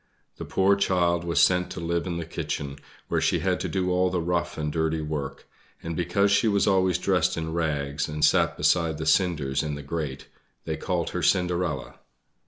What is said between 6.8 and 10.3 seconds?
dressed in rags, and sat beside the cinders in the grate,